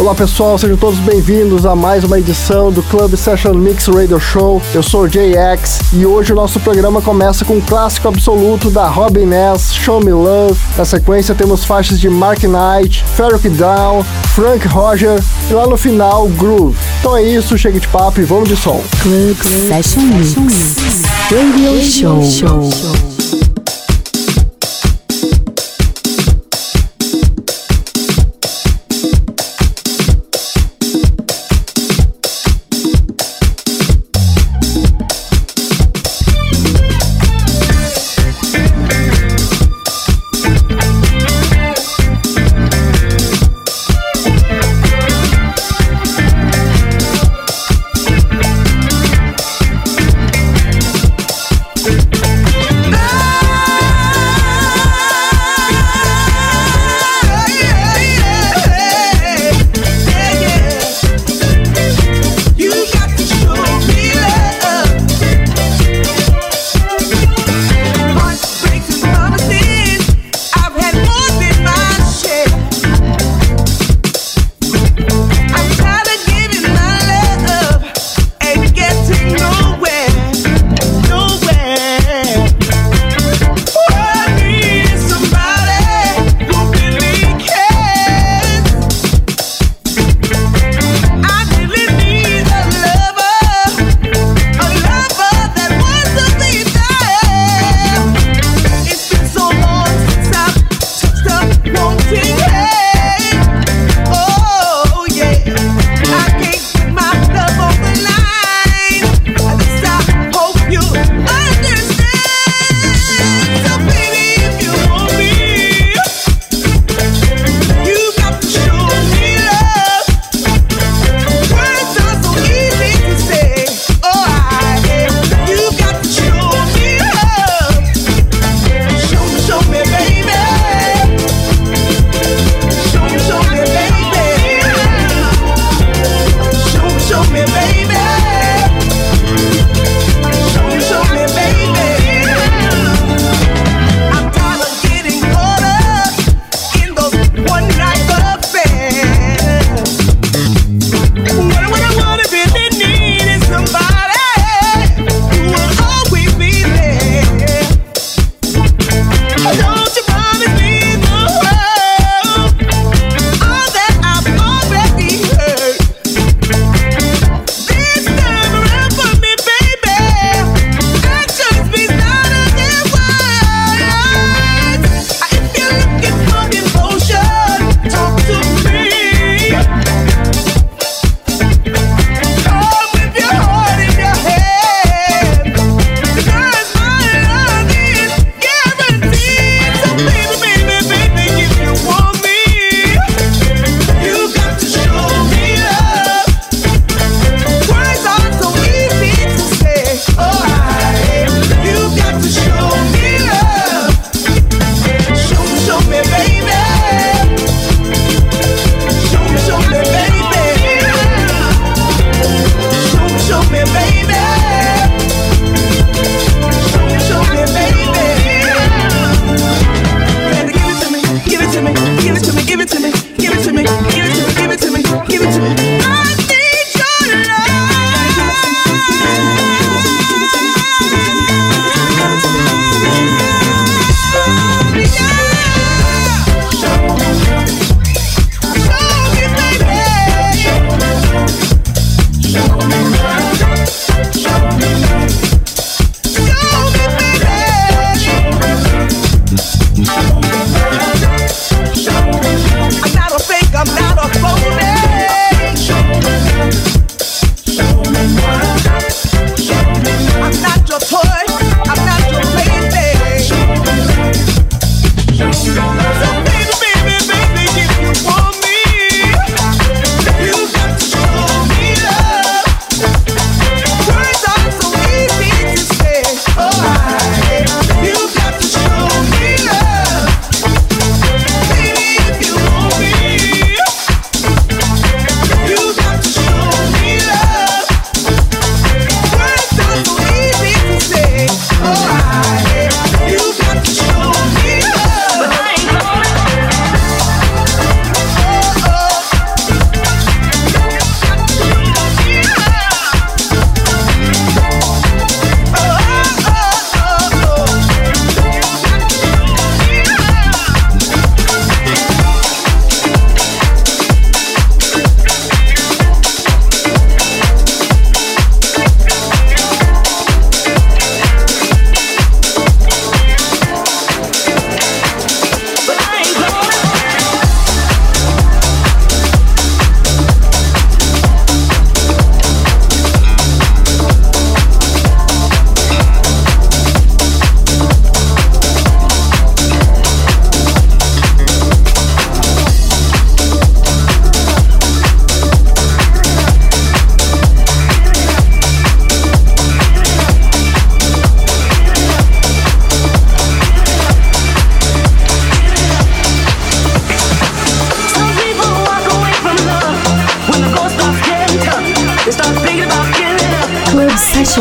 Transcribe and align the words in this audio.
Olá 0.00 0.14
pessoal, 0.14 0.56
sejam 0.56 0.78
todos 0.78 0.98
bem-vindos 1.00 1.66
a 1.66 1.76
mais 1.76 2.04
uma 2.04 2.18
edição 2.18 2.72
do 2.72 2.82
Club 2.84 3.14
Session 3.16 3.52
Mix 3.52 3.86
Radio 3.86 4.18
Show. 4.18 4.62
Eu 4.72 4.82
sou 4.82 5.02
o 5.02 5.06
JX 5.06 5.92
e 5.92 6.06
hoje 6.06 6.32
o 6.32 6.34
nosso 6.34 6.58
programa 6.58 7.02
começa 7.02 7.44
com 7.44 7.56
um 7.56 7.60
clássico 7.60 8.08
absoluto 8.08 8.70
da 8.70 8.88
Robin 8.88 9.26
Ness, 9.26 9.74
Show 9.74 10.02
Me 10.02 10.10
Love. 10.10 10.58
Na 10.78 10.86
sequência 10.86 11.34
temos 11.34 11.66
faixas 11.66 12.00
de 12.00 12.08
Mark 12.08 12.40
Knight, 12.44 13.04
Ferric 13.14 13.50
Down, 13.50 14.02
Frank 14.34 14.66
Roger 14.68 15.22
e 15.50 15.52
lá 15.52 15.66
no 15.66 15.76
final 15.76 16.26
Groove. 16.28 16.78
Então 17.00 17.14
é 17.14 17.22
isso, 17.22 17.58
chega 17.58 17.78
de 17.78 17.86
papo 17.88 18.22
e 18.22 18.24
vamos 18.24 18.48
de 18.48 18.56
som. 18.56 18.82
Club 19.02 19.36
Session 19.36 20.00
Mix 20.00 21.02
Radio 21.30 21.82
Show. 21.82 23.19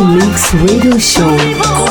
Mix 0.06 0.54
Radio 0.54 0.98
Show. 1.00 1.28
Com. 1.28 1.90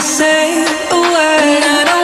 Session 0.00 1.97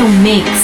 Mix. 0.00 0.61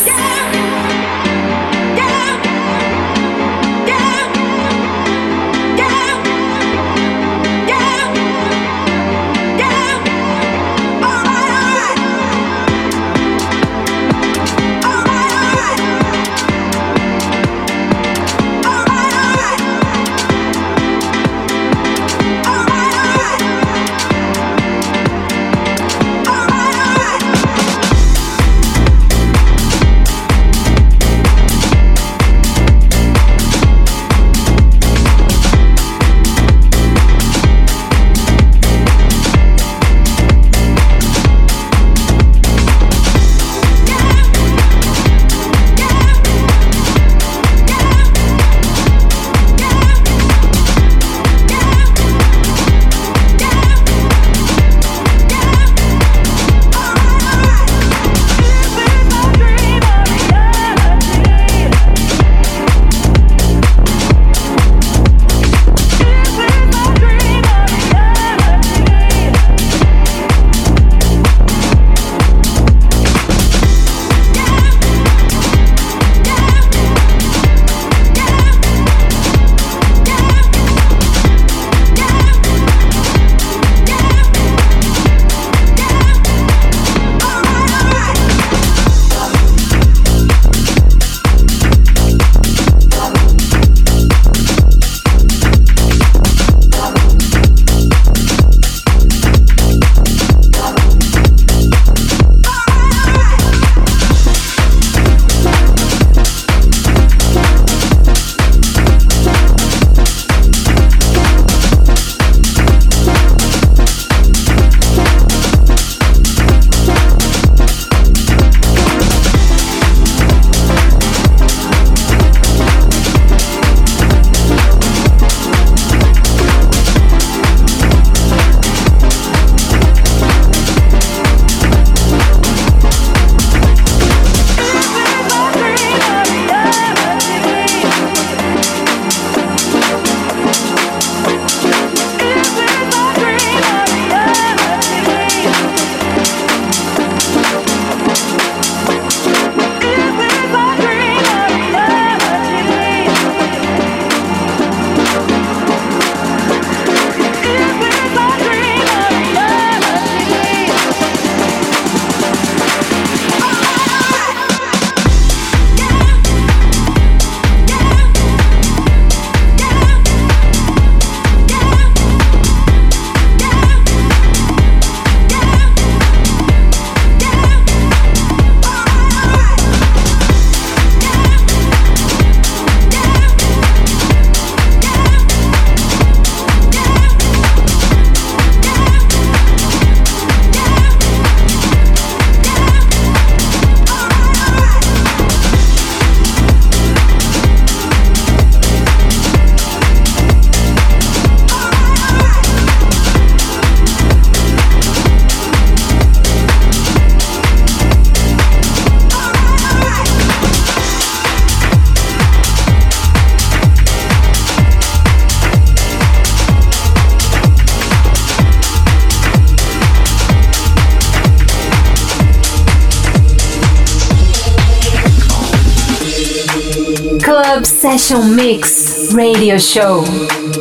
Session 227.98 228.36
Mix 228.36 229.12
Radio 229.12 229.58
Show. 229.58 230.04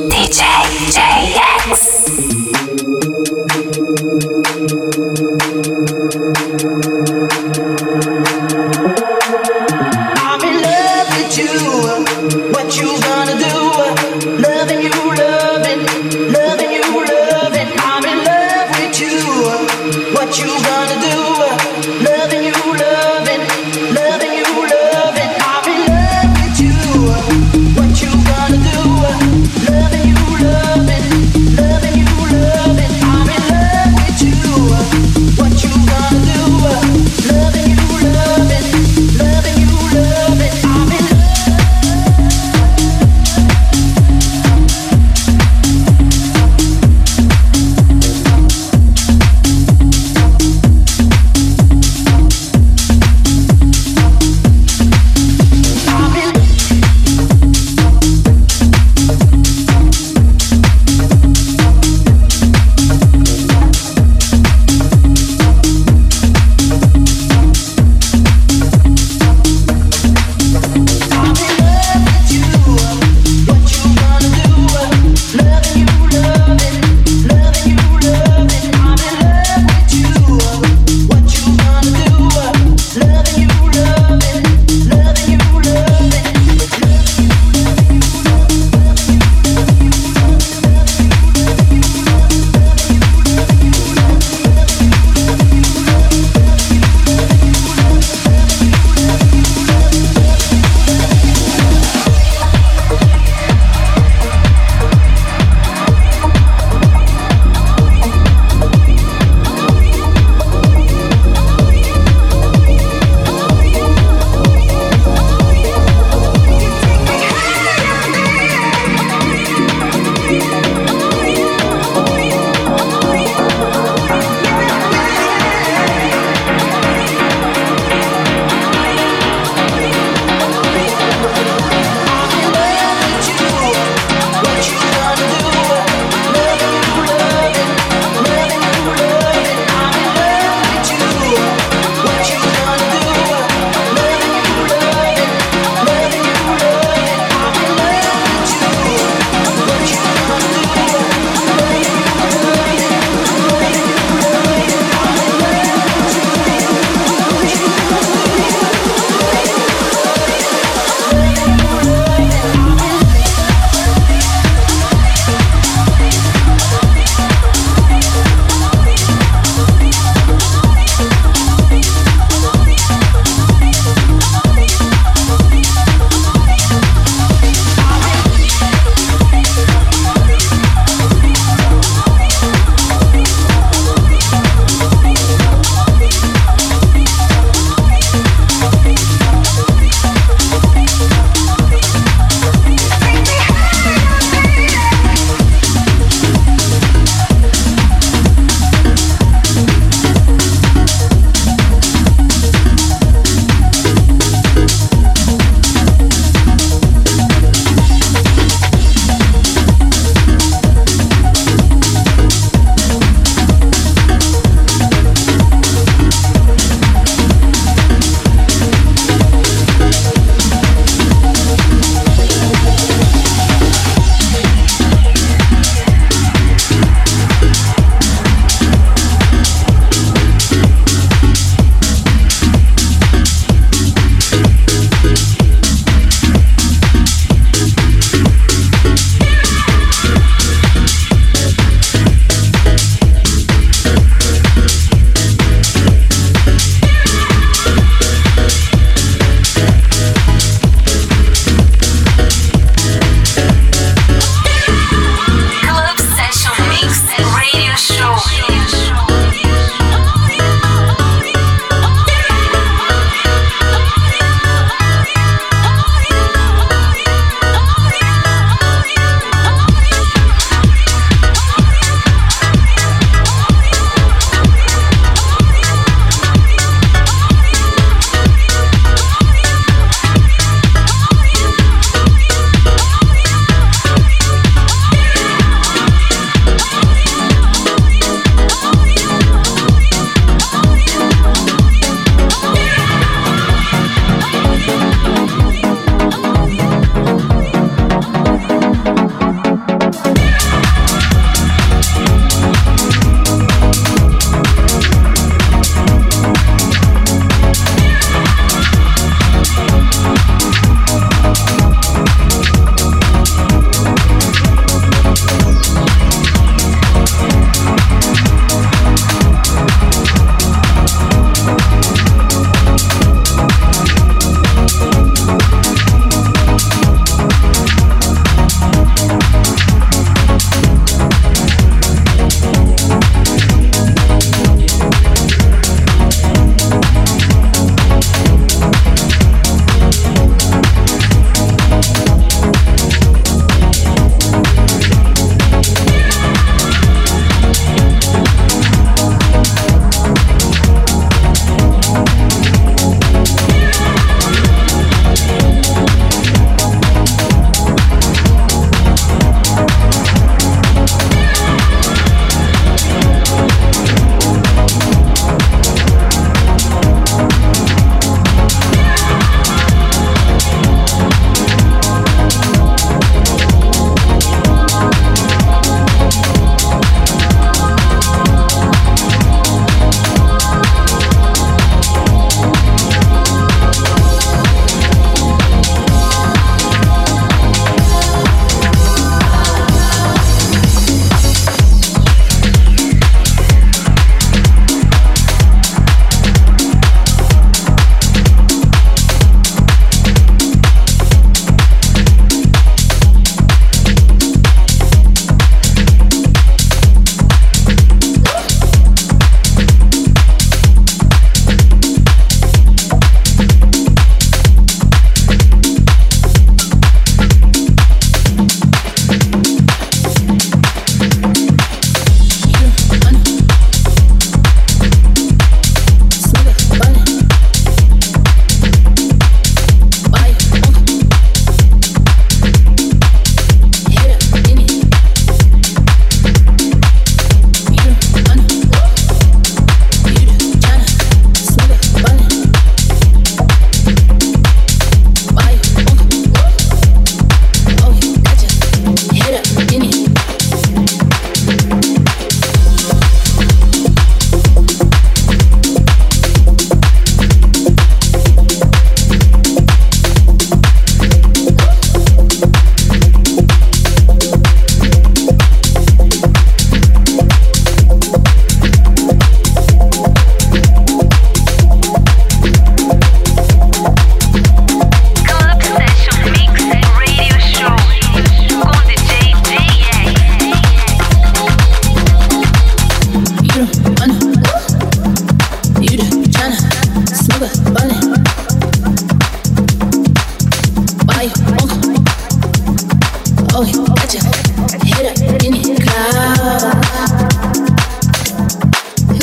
DJ 0.09 0.66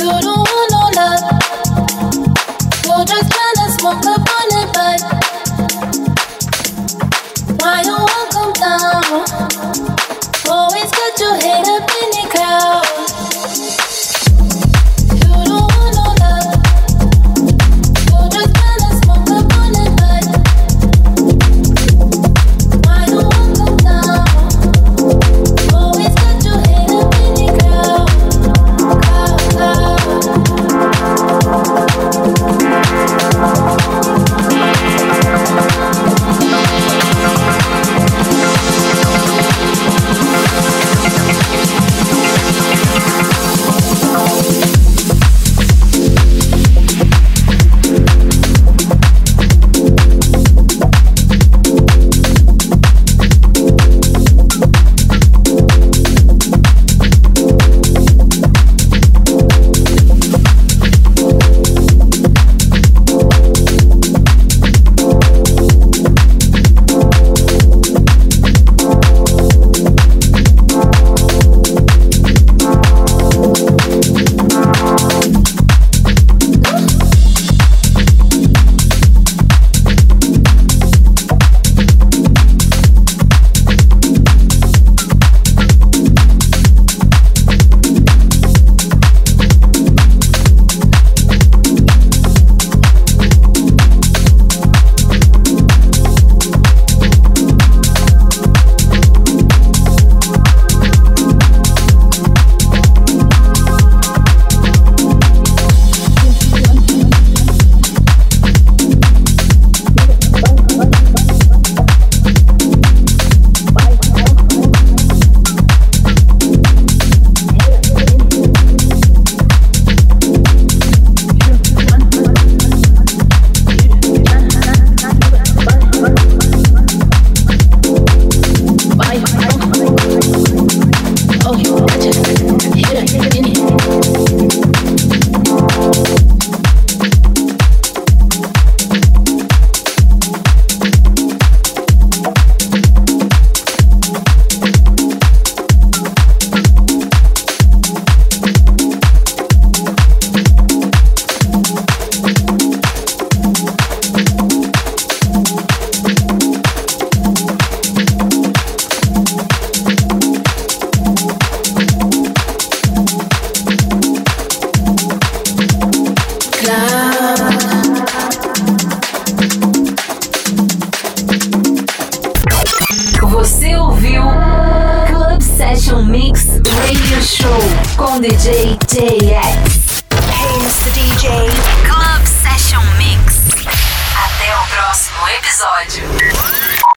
Yo 0.04 0.20
no 0.20 0.43